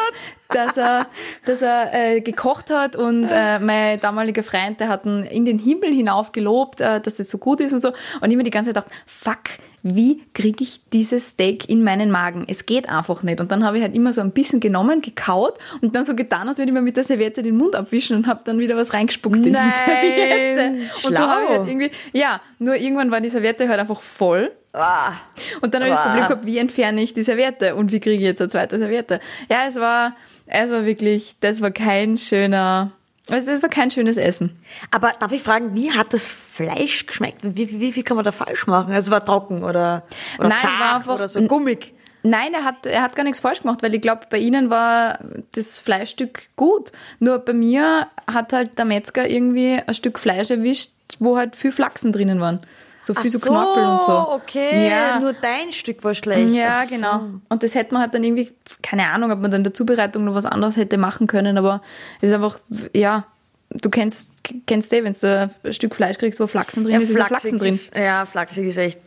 [0.48, 1.06] Dass er,
[1.44, 5.58] dass er äh, gekocht hat und äh, mein damaliger Freund, der hat ihn in den
[5.58, 7.92] Himmel hinauf gelobt, äh, dass das so gut ist und so.
[8.20, 12.10] Und ich mir die ganze Zeit gedacht, fuck, wie kriege ich dieses Steak in meinen
[12.10, 12.44] Magen?
[12.48, 13.40] Es geht einfach nicht.
[13.40, 16.48] Und dann habe ich halt immer so ein bisschen genommen, gekaut und dann so getan,
[16.48, 18.92] als würde ich mir mit der Serviette den Mund abwischen und habe dann wieder was
[18.92, 21.06] reingespuckt in die Nein, Serviette.
[21.06, 21.58] Und so habe ich schlau.
[21.58, 24.50] halt irgendwie, ja, nur irgendwann war die Serviette halt einfach voll.
[24.72, 25.12] Ah.
[25.60, 26.04] Und dann habe ich das.
[26.04, 29.20] Problem gehabt, wie entferne ich die Serviette und wie kriege ich jetzt eine zweite Serviette?
[29.50, 30.14] Ja, es war,
[30.46, 32.92] es war wirklich, das war kein schöner,
[33.30, 34.62] also das war kein schönes Essen.
[34.90, 37.38] Aber darf ich fragen, wie hat das Fleisch geschmeckt?
[37.42, 38.92] Wie, wie, wie viel kann man da falsch machen?
[38.92, 40.04] Also war trocken oder,
[40.38, 41.94] oder Nein, es zart war einfach- oder so gummig?
[42.24, 45.20] Nein, er hat, er hat gar nichts falsch gemacht, weil ich glaube, bei ihnen war
[45.52, 46.90] das Fleischstück gut.
[47.20, 51.70] Nur bei mir hat halt der Metzger irgendwie ein Stück Fleisch erwischt, wo halt viel
[51.70, 52.60] Flachsen drinnen waren.
[53.08, 54.32] So viel so, Knorpel und so.
[54.32, 54.90] okay.
[54.90, 55.18] Ja.
[55.18, 56.54] Nur dein Stück war schlecht.
[56.54, 56.94] Ja, Ach so.
[56.94, 57.20] genau.
[57.48, 60.24] Und das hätte man halt dann irgendwie, keine Ahnung, ob man dann in der Zubereitung
[60.24, 61.80] noch was anderes hätte machen können, aber
[62.20, 62.58] es ist einfach,
[62.92, 63.24] ja,
[63.70, 64.30] du kennst,
[64.66, 67.58] kennst eh, wenn du ein Stück Fleisch kriegst, wo Flachsen drin Ja, ist, ist Flachsen
[67.58, 67.70] drin.
[67.70, 67.74] Mhm.
[67.74, 69.00] Ist, ja, flachsig ist echt.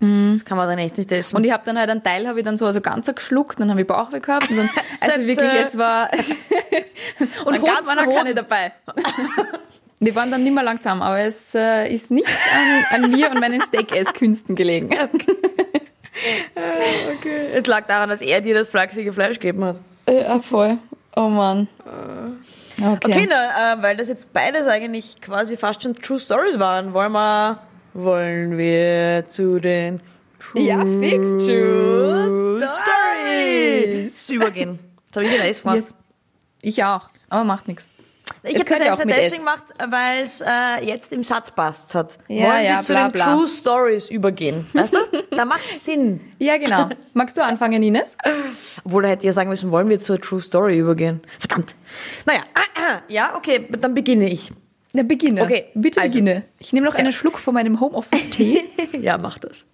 [0.00, 1.36] Das kann man dann echt nicht essen.
[1.36, 3.70] Und ich habe dann halt einen Teil habe ich dann so also ganzer geschluckt, dann
[3.70, 6.08] habe ich Bauchweh gehabt und dann, also wirklich, es war
[7.44, 8.72] und Hoden ganzen waren auch keine dabei.
[10.02, 12.26] Wir waren dann nicht mehr lang zusammen, aber es äh, ist nicht
[12.90, 14.88] an, an mir und meinen Steak-Ess-Künsten gelegen.
[16.54, 17.50] okay.
[17.52, 19.80] Es lag daran, dass er dir das flachsige Fleisch gegeben hat.
[20.08, 20.78] Ja, voll.
[21.16, 21.68] Oh Mann.
[22.80, 27.12] Okay, na, äh, weil das jetzt beides eigentlich quasi fast schon True Stories waren, wollen
[27.12, 27.58] wir,
[27.92, 30.00] wollen wir zu den
[30.38, 34.78] True Ja, fix, True Stories übergehen.
[35.12, 35.76] Das habe ich in S gemacht.
[35.76, 35.94] Yes.
[36.62, 37.86] Ich auch, aber macht nichts.
[38.42, 39.38] Ich habe das extra deswegen S.
[39.38, 42.18] gemacht, weil es äh, jetzt im Satz passt hat.
[42.28, 43.24] Ja, Wollen ja, wir zu bla, den bla.
[43.34, 44.66] True Stories übergehen?
[44.72, 44.98] Weißt du?
[45.30, 46.20] Da macht Sinn.
[46.38, 46.88] Ja, genau.
[47.12, 48.16] Magst du anfangen, Ines?
[48.84, 51.20] Obwohl, da hätte ich ja sagen müssen, wollen wir zur True Story übergehen?
[51.38, 51.76] Verdammt.
[52.26, 52.42] Naja,
[53.08, 54.50] ja, okay, dann beginne ich.
[54.92, 55.42] Na, beginne.
[55.42, 56.12] Okay, bitte also.
[56.12, 56.44] beginne.
[56.58, 58.62] Ich nehme noch einen Schluck von meinem Homeoffice-Tee.
[59.00, 59.66] ja, mach das.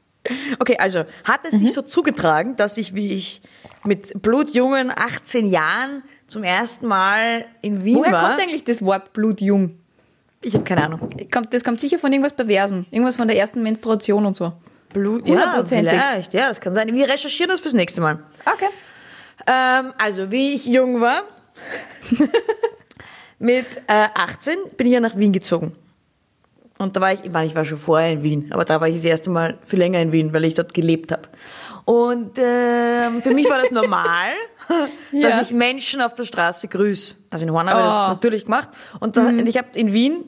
[0.59, 3.43] Okay, also hat es sich so zugetragen, dass ich, wie ich
[3.85, 8.29] mit blutjungen 18 Jahren zum ersten Mal in Wien Woher war.
[8.29, 9.79] kommt eigentlich das Wort blutjung?
[10.47, 11.11] ich habe keine Ahnung.
[11.33, 12.87] Kommt, das kommt sicher von irgendwas Perversem.
[12.91, 14.53] Irgendwas von der ersten Menstruation und so.
[14.93, 16.95] Blut, ja, vielleicht, ja, das kann sein.
[16.95, 18.21] Wir recherchieren das fürs nächste Mal.
[18.47, 18.69] Okay.
[19.47, 21.25] Ähm, also, wie ich jung war,
[23.39, 25.75] mit äh, 18 bin ich ja nach Wien gezogen.
[26.79, 28.89] Und da war ich, ich meine, ich war schon vorher in Wien, aber da war
[28.89, 31.23] ich das erste Mal viel länger in Wien, weil ich dort gelebt habe.
[31.87, 34.33] Und ähm, für mich war das normal,
[35.13, 35.31] Ja.
[35.31, 37.15] dass ich Menschen auf der Straße grüße.
[37.31, 38.09] Also in Horn habe ich das Oh.
[38.11, 38.69] natürlich gemacht.
[39.01, 40.25] Und, da, und ich habe in Wien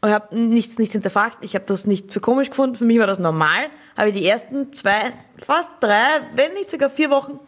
[0.00, 1.38] und habe nichts, nichts hinterfragt.
[1.42, 2.74] Ich habe das nicht für komisch gefunden.
[2.76, 3.66] Für mich war das normal.
[3.96, 5.12] Habe ich die ersten zwei,
[5.46, 7.38] fast drei, wenn nicht sogar vier Wochen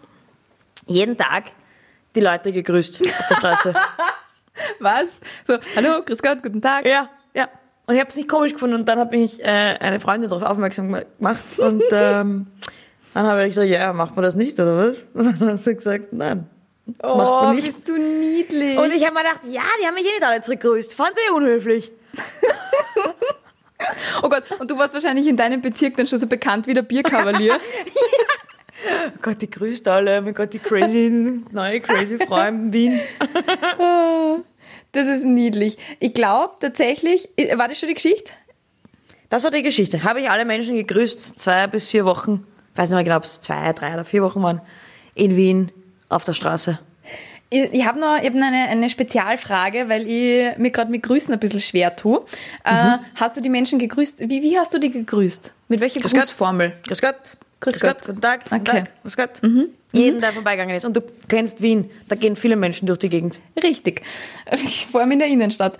[0.86, 1.44] jeden Tag
[2.14, 3.74] die Leute gegrüßt auf der Straße.
[4.78, 5.18] Was?
[5.44, 6.86] So, hallo, grüß Gott, guten Tag.
[6.86, 7.48] ja, ja.
[7.86, 10.48] Und ich habe es nicht komisch gefunden und dann hat mich äh, eine Freundin darauf
[10.48, 12.46] aufmerksam gemacht und ähm,
[13.14, 15.06] dann habe ich gesagt, ja, macht man das nicht oder was?
[15.14, 16.48] Und dann hat sie gesagt, nein,
[16.86, 17.66] das macht oh, man nicht.
[17.66, 18.76] bist du niedlich.
[18.76, 20.94] Und ich habe mir gedacht, ja, die haben mich eh nicht alle zurückgegrüßt.
[20.94, 21.92] Fand sie eh unhöflich.
[24.22, 26.82] oh Gott, und du warst wahrscheinlich in deinem Bezirk dann schon so bekannt wie der
[26.82, 27.60] Bierkavalier.
[28.86, 30.18] Oh Gott, die grüßt alle.
[30.18, 31.08] Oh mein Gott, die crazy,
[31.52, 33.00] neue crazy Frau in Wien.
[34.94, 35.76] Das ist niedlich.
[35.98, 38.32] Ich glaube tatsächlich, war das schon die Geschichte?
[39.28, 40.04] Das war die Geschichte.
[40.04, 43.40] Habe ich alle Menschen gegrüßt, zwei bis vier Wochen, weiß nicht mehr genau, ob es
[43.40, 44.60] zwei, drei oder vier Wochen waren,
[45.16, 45.72] in Wien
[46.08, 46.78] auf der Straße.
[47.50, 51.40] Ich, ich habe noch noch eine, eine Spezialfrage, weil ich mir gerade mit Grüßen ein
[51.40, 52.24] bisschen schwer tue.
[52.62, 54.20] Äh, hast du die Menschen gegrüßt?
[54.20, 55.52] Wie, wie hast du die gegrüßt?
[55.68, 56.12] Mit welcher Grüß
[57.00, 57.18] Gott.
[57.64, 57.98] Grüß Gott.
[57.98, 58.06] Gott.
[58.06, 58.44] Guten Tag.
[58.44, 58.80] Guten Okay.
[58.82, 59.02] Tag.
[59.02, 59.30] Grüß Gott.
[59.92, 60.84] Jeden, der vorbeigegangen ist.
[60.84, 61.88] Und du kennst Wien.
[62.08, 63.38] Da gehen viele Menschen durch die Gegend.
[63.62, 64.02] Richtig.
[64.90, 65.78] Vor allem in der Innenstadt.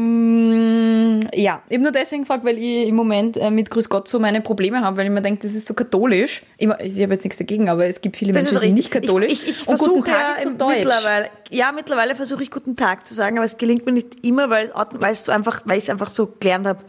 [0.00, 4.18] Ähm, ja, eben nur deswegen gefragt, weil ich im Moment äh, mit Grüß Gott so
[4.18, 6.42] meine Probleme habe, weil ich mir denke, das ist so katholisch.
[6.56, 9.32] Ich, ich habe jetzt nichts dagegen, aber es gibt viele Menschen, die sind nicht katholisch.
[9.32, 10.76] Ich, ich, ich und Guten Tag ja so deutsch.
[10.78, 14.50] mittlerweile, ja, mittlerweile versuche ich guten Tag zu sagen, aber es gelingt mir nicht immer,
[14.50, 16.80] weil es, weil es so einfach, weil ich es einfach so gelernt habe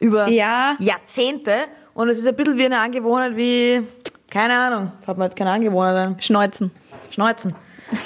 [0.00, 0.76] über Ja.
[0.78, 1.52] Jahrzehnte.
[1.96, 3.82] Und es ist ein bisschen wie eine Angewohnheit wie,
[4.30, 6.20] keine Ahnung, hat man jetzt keine Angewohnheit an.
[6.20, 6.70] Schneuzen.
[7.10, 7.54] Schneuzen.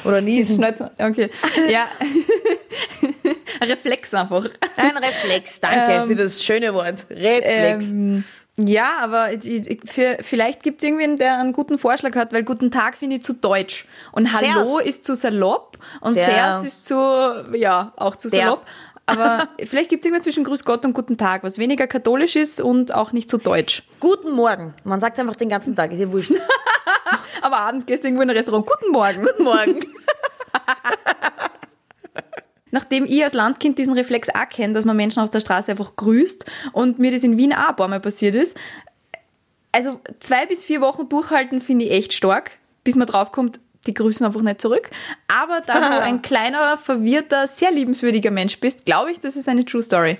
[0.04, 0.54] Oder niesen.
[0.58, 1.28] Schneuzen, okay.
[1.68, 1.86] Ja.
[3.60, 4.46] Reflex einfach.
[4.76, 7.04] Ein Reflex, danke Ähm, für das schöne Wort.
[7.10, 7.88] Reflex.
[7.88, 8.22] Ähm,
[8.56, 9.30] ja, aber
[9.86, 13.22] für, vielleicht gibt es irgendwen, der einen guten Vorschlag hat, weil Guten Tag finde ich
[13.22, 13.86] zu deutsch.
[14.12, 14.82] Und Hallo Servus.
[14.82, 16.34] ist zu salopp und Servus.
[16.34, 18.66] Servus ist zu, ja, auch zu salopp.
[19.10, 22.60] Aber vielleicht gibt es irgendwas zwischen Grüß Gott und Guten Tag, was weniger katholisch ist
[22.60, 23.82] und auch nicht so deutsch.
[23.98, 24.74] Guten Morgen.
[24.84, 26.32] Man sagt einfach den ganzen Tag, ist ja wurscht.
[27.42, 28.66] Aber Abend gehst du irgendwo in ein Restaurant.
[28.66, 29.22] Guten Morgen.
[29.22, 29.80] Guten Morgen.
[32.70, 35.96] Nachdem ich als Landkind diesen Reflex auch kenne, dass man Menschen auf der Straße einfach
[35.96, 38.56] grüßt und mir das in Wien auch ein paar Mal passiert ist,
[39.72, 42.52] also zwei bis vier Wochen durchhalten finde ich echt stark,
[42.84, 44.90] bis man draufkommt, die grüßen einfach nicht zurück.
[45.28, 49.64] Aber da du ein kleiner, verwirrter, sehr liebenswürdiger Mensch bist, glaube ich, das ist eine
[49.64, 50.18] True Story.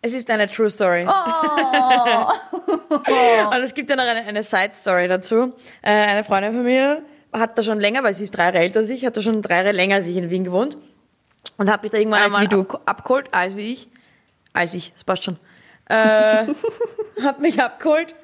[0.00, 1.06] Es ist eine True Story.
[1.08, 1.10] Oh.
[3.56, 5.54] Und es gibt ja noch eine, eine Side Story dazu.
[5.80, 8.80] Äh, eine Freundin von mir hat da schon länger, weil sie ist drei Jahre älter
[8.80, 10.76] als ich, hat da schon drei Jahre länger als ich in Wien gewohnt.
[11.56, 12.60] Und hat mich da irgendwann Als einmal wie du.
[12.62, 13.88] ab, abgeholt, als wie ich.
[14.52, 15.36] Als ich, das passt schon.
[15.88, 15.94] Äh,
[17.22, 18.14] hat mich abgeholt.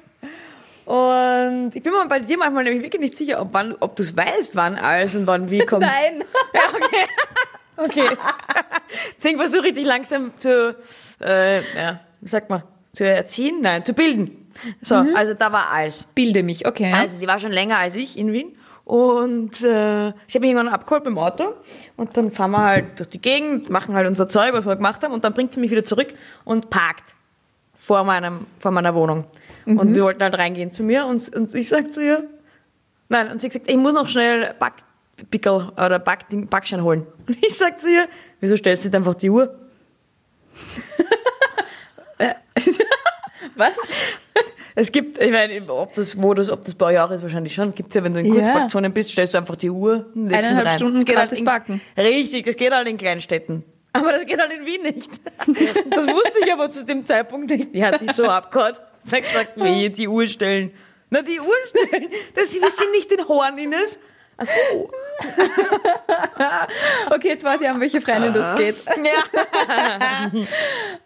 [0.91, 4.03] Und ich bin mir bei dir manchmal nämlich wirklich nicht sicher, ob, wann- ob du
[4.03, 5.81] es weißt, wann als und wann wie kommt.
[5.85, 6.23] Nein.
[7.77, 8.05] Okay.
[9.17, 10.75] Deswegen versuche ich dich langsam zu,
[11.19, 12.61] äh, ja, wie sagt man,
[12.93, 13.59] zu erziehen?
[13.61, 14.49] Nein, zu bilden.
[14.81, 16.03] So, also da war als.
[16.13, 16.93] Bilde mich, okay.
[16.93, 18.55] Also sie war schon länger als ich in Wien.
[18.83, 21.53] Und äh, sie hat mich irgendwann abgeholt beim Auto.
[21.97, 25.01] Und dann fahren wir halt durch die Gegend, machen halt unser Zeug, was wir gemacht
[25.01, 25.13] haben.
[25.13, 27.15] Und dann bringt sie mich wieder zurück und parkt
[27.73, 29.25] vor, meinem, vor meiner Wohnung.
[29.65, 31.05] Und wir wollten halt reingehen zu mir.
[31.05, 32.23] Und, und ich sag zu ihr,
[33.09, 37.05] nein, und sie hat gesagt, ich muss noch schnell Backpickel oder Backding, Backschein holen.
[37.27, 38.07] Und ich sag zu ihr,
[38.39, 39.55] wieso stellst du nicht einfach die Uhr?
[43.55, 43.77] Was?
[44.73, 47.53] Es gibt, ich meine, ob das, wo das, ob das bei euch auch ist, wahrscheinlich
[47.53, 47.75] schon.
[47.75, 48.33] Gibt's ja, wenn du in Ja.
[48.33, 50.77] Kurzparkzonen bist, stellst du einfach die Uhr es Eineinhalb rein.
[50.77, 51.81] Stunden Das geht gratis in, parken.
[51.97, 53.63] Richtig, das geht halt in Kleinstädten.
[53.93, 55.09] Aber das geht halt in Wien nicht.
[55.89, 57.73] Das wusste ich aber zu dem Zeitpunkt nicht.
[57.75, 58.81] Die hat sich so abgehört.
[59.05, 60.71] Da hat gesagt, nee, die Uhr stellen.
[61.09, 62.09] Na, die Uhr stellen.
[62.35, 63.99] Das, wir sind nicht in Horn, Ines.
[64.37, 64.89] Ach so.
[67.11, 68.75] Okay, jetzt weiß ich, an welche Freundin das geht.
[69.03, 70.31] Ja.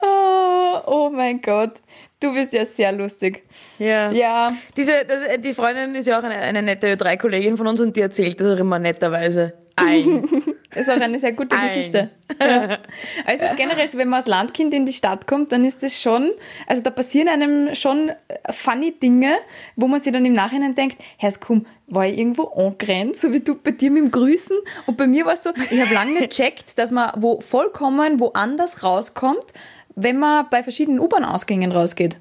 [0.02, 1.82] Oh, oh mein Gott.
[2.20, 3.44] Du bist ja sehr lustig.
[3.78, 4.12] Ja.
[4.12, 7.96] Ja, Diese, das, die Freundin ist ja auch eine, eine nette Ö3-Kollegin von uns und
[7.96, 10.30] die erzählt das auch immer netterweise ein.
[10.76, 11.56] ist auch eine sehr gute.
[11.56, 12.10] Geschichte.
[12.40, 12.80] Ja.
[13.26, 15.84] Also es ist generell so, wenn man als Landkind in die Stadt kommt, dann ist
[15.84, 16.32] das schon,
[16.68, 18.12] also da passieren einem schon
[18.50, 19.36] funny Dinge,
[19.76, 23.40] wo man sich dann im Nachhinein denkt, Herr komm, war ich irgendwo angerannt, so wie
[23.40, 24.58] du bei dir mit dem Grüßen?
[24.86, 28.20] Und bei mir war es so, ich habe lange nicht checkt, dass man wo vollkommen
[28.20, 29.54] woanders rauskommt,
[29.96, 32.18] wenn man bei verschiedenen U-Bahn-Ausgängen rausgeht.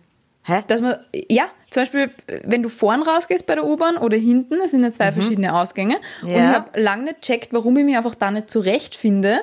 [0.46, 0.62] Hä?
[0.66, 0.96] Dass man,
[1.30, 2.10] ja, zum Beispiel,
[2.44, 5.96] wenn du vorn rausgehst bei der U-Bahn oder hinten, das sind ja zwei verschiedene Ausgänge.
[6.22, 6.34] Und Mhm.
[6.36, 6.50] Ja.
[6.50, 9.40] ich habe lange nicht checkt, warum ich mich einfach da nicht zurechtfinde,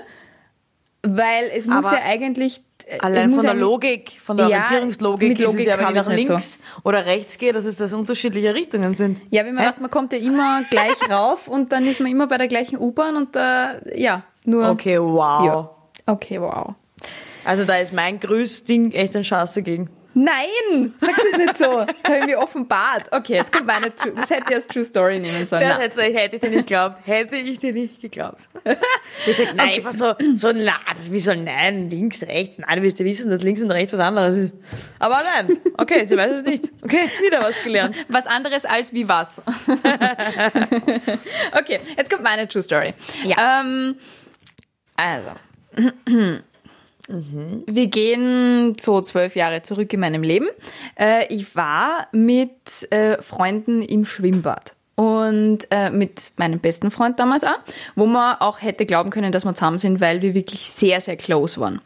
[1.04, 2.62] weil es muss Aber ja eigentlich.
[2.86, 6.08] äh, Allein von der Logik, von der Ja, Orientierungslogik ist es ja, wenn ich nach
[6.10, 6.34] nicht so.
[6.34, 9.22] links oder rechts gehe, dass es das unterschiedliche Richtungen sind.
[9.32, 12.28] Ja, wenn man dachte, man kommt ja immer gleich rauf und dann ist man immer
[12.28, 14.70] bei der gleichen U-Bahn und da, ja, nur.
[14.70, 15.46] Okay, wow.
[15.46, 15.70] Ja.
[16.06, 16.76] Okay, wow.
[17.44, 19.90] Also da ist mein Grüßding echt ein Schatz dagegen.
[20.14, 21.86] Nein, sag das nicht so.
[21.86, 23.06] Das habe ich mir offenbart.
[23.12, 25.62] Okay, jetzt kommt meine True, das hätte ich als True Story nehmen sollen.
[25.62, 26.98] Das hätte, hätte ich dir nicht geglaubt.
[27.06, 28.48] Hätte ich dir nicht geglaubt.
[29.26, 32.84] Ich gesagt, nein, einfach so, so, na, das, wie soll, nein, links, rechts, nein, du
[32.84, 34.56] wirst ja wissen, dass links und rechts was anderes ist.
[35.00, 36.72] Aber nein, okay, sie weiß es nicht.
[36.82, 37.96] Okay, wieder was gelernt.
[38.08, 39.42] Was anderes als wie was.
[41.58, 42.94] okay, jetzt kommt meine True Story.
[43.24, 43.62] Ja.
[43.62, 43.96] Ähm,
[44.96, 45.32] also.
[47.68, 50.48] Wir gehen so zwölf Jahre zurück in meinem Leben.
[51.00, 54.76] Äh, ich war mit äh, Freunden im Schwimmbad.
[54.96, 57.58] Und äh, mit meinem besten Freund damals auch,
[57.96, 61.16] wo man auch hätte glauben können, dass wir zusammen sind, weil wir wirklich sehr, sehr
[61.16, 61.82] close waren.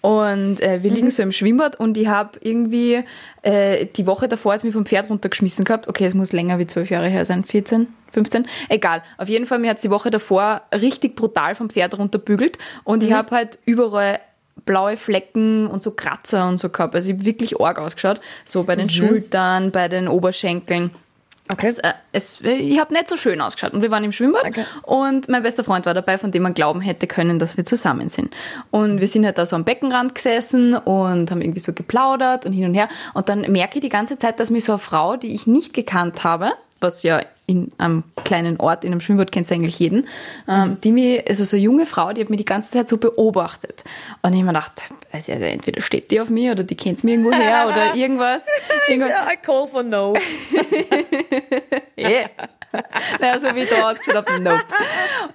[0.00, 3.04] Und äh, wir liegen so im Schwimmbad und ich habe irgendwie
[3.42, 5.86] äh, die Woche davor jetzt mich vom Pferd runtergeschmissen gehabt.
[5.86, 9.02] Okay, es muss länger wie zwölf Jahre her sein, 14, 15, egal.
[9.18, 13.12] Auf jeden Fall, mir hat die Woche davor richtig brutal vom Pferd runterbügelt und ich
[13.12, 14.18] habe halt überall
[14.64, 16.94] blaue Flecken und so Kratzer und so gehabt.
[16.94, 18.20] Also ich habe wirklich arg ausgeschaut.
[18.44, 20.90] So bei den Schultern, bei den Oberschenkeln.
[21.52, 21.68] Okay.
[21.68, 23.72] Es, äh, es, ich habe nicht so schön ausgeschaut.
[23.72, 24.64] Und wir waren im Schwimmbad Okay.
[24.82, 28.08] und mein bester Freund war dabei, von dem man glauben hätte können, dass wir zusammen
[28.08, 28.34] sind.
[28.70, 32.52] Und wir sind halt da so am Beckenrand gesessen und haben irgendwie so geplaudert und
[32.52, 32.88] hin und her.
[33.14, 35.72] Und dann merke ich die ganze Zeit, dass mir so eine Frau, die ich nicht
[35.72, 40.08] gekannt habe, was ja in einem kleinen Ort, in einem Schwimmbad kennst du eigentlich jeden,
[40.48, 42.96] ähm, die mir, also so eine junge Frau, die hat mir die ganze Zeit so
[42.96, 43.84] beobachtet.
[44.22, 44.72] Und ich habe mir gedacht,
[45.12, 48.44] also entweder steht die auf mir oder die kennt mich irgendwo her oder irgendwas.
[48.88, 49.12] irgendwas.
[49.32, 50.14] I call for no.
[51.98, 52.28] Yeah.
[53.20, 54.62] Naja, so wie ich da ausgeschaut habe, nope.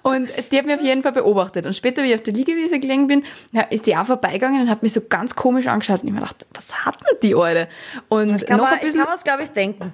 [0.03, 1.65] Und die hat mich auf jeden Fall beobachtet.
[1.65, 3.23] Und später, wie ich auf der Liegewiese gelegen bin,
[3.71, 6.01] ist die auch vorbeigegangen und hat mich so ganz komisch angeschaut.
[6.01, 7.67] Und ich mir gedacht, was hat denn die Alte?
[8.09, 8.99] Und Kann noch man, ein bisschen.
[8.99, 9.91] kann man es, glaube ich, denken.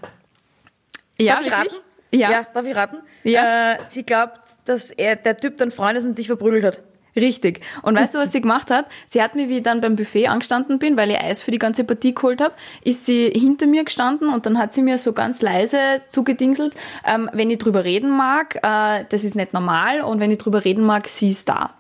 [1.18, 1.82] ja, ich wirklich?
[2.12, 2.48] Ja, ja.
[2.54, 2.98] Darf ich raten?
[3.24, 3.74] Ja.
[3.74, 6.82] Äh, sie glaubt, dass er, der Typ dein Freund ist und dich verprügelt hat.
[7.16, 7.62] richtig.
[7.82, 8.86] Und weißt du, was sie gemacht hat?
[9.08, 11.60] Sie hat mir, wie ich dann beim Buffet angestanden bin, weil ich Eis für die
[11.60, 15.14] ganze Partie geholt habe, ist sie hinter mir gestanden und dann hat sie mir so
[15.14, 20.20] ganz leise zugedingselt, ähm, wenn ich drüber reden mag, äh, das ist nicht normal und
[20.20, 21.74] wenn ich drüber reden mag, sie ist da.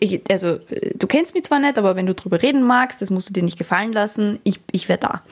[0.00, 3.10] Ich, also, äh, du kennst mich zwar nicht, aber wenn du drüber reden magst, das
[3.10, 5.22] musst du dir nicht gefallen lassen, ich, ich wäre da.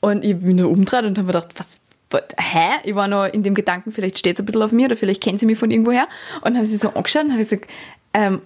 [0.00, 1.78] Und ich bin nur umgedreht und habe mir gedacht, was,
[2.38, 2.68] hä?
[2.84, 5.22] Ich war noch in dem Gedanken, vielleicht steht es ein bisschen auf mir oder vielleicht
[5.22, 6.08] kennt sie mich von irgendwoher.
[6.36, 7.66] Und dann habe sie so angeschaut und habe gesagt,
[8.14, 8.42] ähm,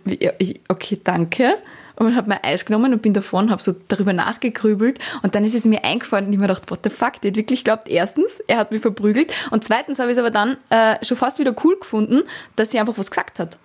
[0.68, 1.58] okay, danke.
[1.96, 5.54] Und habe mein Eis genommen und bin davon, habe so darüber nachgegrübelt und dann ist
[5.54, 8.38] es mir eingefallen und ich mir gedacht, what the fuck, die hat wirklich glaubt, erstens,
[8.48, 11.54] er hat mich verprügelt und zweitens habe ich es aber dann äh, schon fast wieder
[11.64, 12.24] cool gefunden,
[12.54, 13.56] dass sie einfach was gesagt hat.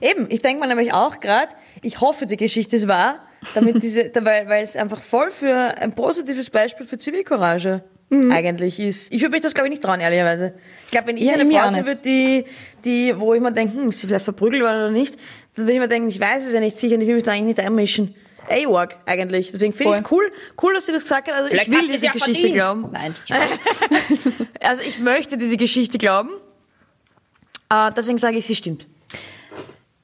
[0.00, 3.20] Eben, ich denke mir nämlich auch gerade, ich hoffe, die Geschichte ist wahr,
[3.54, 7.82] damit diese, weil, weil es einfach voll für ein positives Beispiel für Zivilcourage
[8.12, 9.12] eigentlich ist.
[9.12, 10.54] Ich würde mich das, glaube ich, nicht trauen, ehrlicherweise.
[10.84, 12.44] Ich glaube, wenn ich Ja, eine Frau sein würde, die,
[12.84, 15.16] die, wo ich mir denke, hm, ist sie vielleicht verprügelt worden oder nicht,
[15.54, 17.24] dann würde ich mir denken, ich weiß es ja nicht sicher und ich will mich
[17.24, 18.14] da eigentlich nicht einmischen.
[18.48, 19.52] Ey, arg, eigentlich.
[19.52, 20.30] Deswegen finde ich es cool,
[20.62, 21.36] cool, dass sie das gesagt hat.
[21.36, 22.88] Also ich will diese Geschichte glauben.
[22.92, 23.14] Nein.
[24.60, 26.30] Also ich möchte diese Geschichte glauben.
[27.68, 28.86] Äh, deswegen sage ich, sie stimmt.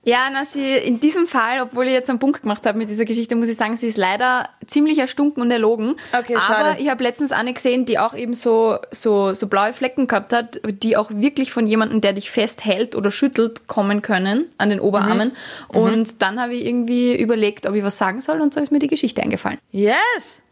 [0.09, 3.05] Ja, na, sie, in diesem Fall, obwohl ich jetzt einen Punkt gemacht habe mit dieser
[3.05, 5.97] Geschichte, muss ich sagen, sie ist leider ziemlich erstunken und erlogen.
[6.19, 6.77] Okay, Aber schade.
[6.81, 10.63] ich habe letztens eine gesehen, die auch eben so, so, so blaue Flecken gehabt hat,
[10.65, 15.33] die auch wirklich von jemandem, der dich festhält oder schüttelt, kommen können an den Oberarmen.
[15.71, 15.79] Mhm.
[15.79, 18.79] Und dann habe ich irgendwie überlegt, ob ich was sagen soll und so ist mir
[18.79, 19.59] die Geschichte eingefallen.
[19.73, 20.43] Yes!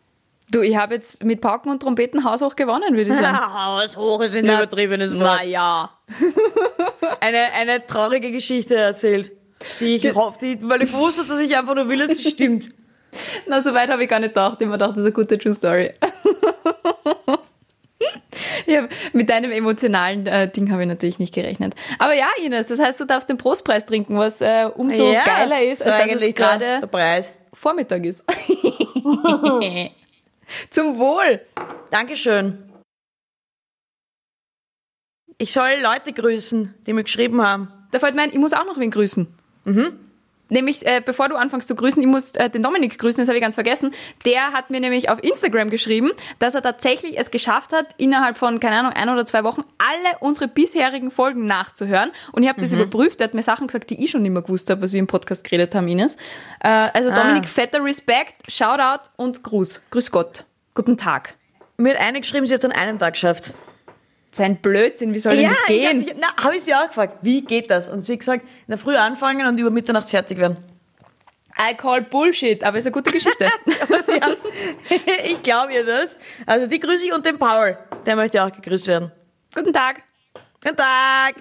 [0.50, 3.38] Du, ich habe jetzt mit Pauken und Trompeten haushoch gewonnen, würde ich sagen.
[3.54, 5.40] Haus hoch ist ein übertriebenes Wort.
[5.40, 5.90] Naja.
[7.20, 9.32] Eine, eine traurige Geschichte erzählt.
[9.80, 12.70] Die ich hoffe, die, weil ich wusste, dass ich einfach nur will, dass es stimmt.
[13.46, 14.58] Na, so weit habe ich gar nicht gedacht.
[14.60, 15.90] Ich habe mir gedacht, das ist eine gute True Story.
[18.66, 21.74] ja, mit deinem emotionalen äh, Ding habe ich natürlich nicht gerechnet.
[21.98, 25.62] Aber ja, Ines, das heißt, du darfst den Prostpreis trinken, was äh, umso Ja, geiler
[25.62, 26.80] ist, so als dass es gerade.
[27.52, 28.24] Vormittag ist.
[30.70, 31.40] Zum Wohl.
[31.90, 32.62] Dankeschön.
[35.38, 37.72] Ich soll Leute grüßen, die mir geschrieben haben.
[37.90, 39.26] Da fällt mir ein, ich muss auch noch wen grüßen.
[40.48, 43.36] Nämlich, äh, bevor du anfängst zu grüßen, ich muss äh, den Dominik grüßen, das habe
[43.36, 43.90] ich ganz vergessen.
[44.24, 48.60] Der hat mir nämlich auf Instagram geschrieben, dass er tatsächlich es geschafft hat, innerhalb von,
[48.60, 52.12] keine Ahnung, ein oder zwei Wochen alle unsere bisherigen Folgen nachzuhören.
[52.30, 54.42] Und ich habe das überprüft, er hat mir Sachen gesagt, die ich schon nicht mehr
[54.42, 56.14] gewusst habe, was wir im Podcast geredet haben, Ines.
[56.60, 59.82] Äh, also Dominik, fetter Respekt, Shoutout und Gruß.
[59.90, 60.44] Grüß Gott.
[60.74, 61.34] Guten Tag.
[61.76, 63.52] Mir hat eine geschrieben, sie hat es an einem Tag geschafft.
[64.36, 66.02] Sein Blödsinn, wie soll denn das gehen?
[66.02, 67.88] Ich, hab- na, habe ich sie auch gefragt, wie geht das?
[67.88, 70.58] Und sie gesagt, in der Früh anfangen und über Mitternacht fertig werden.
[71.58, 73.46] I call Bullshit, aber ist eine gute Geschichte.
[75.24, 76.18] Ich glaube ihr das.
[76.44, 77.78] Also die grüße ich und den Paul.
[78.04, 79.10] Der möchte auch gegrüßt werden.
[79.54, 80.02] Guten Tag.
[80.62, 81.36] Guten Tag.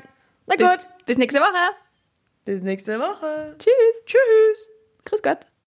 [0.47, 0.87] Na Bis, gut.
[1.05, 1.75] bis nächste Woche.
[2.45, 3.55] Bis nächste Woche.
[3.59, 4.05] Tschüss.
[4.05, 4.69] Tschüss.
[5.03, 5.39] Grüß Gott.